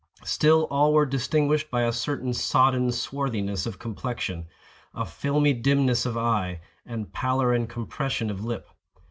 [0.25, 4.47] Still all were distinguished by a certain sodden swarthiness of complexion,
[4.95, 8.67] a filmy dimness of eye, and pallor and compression of lip.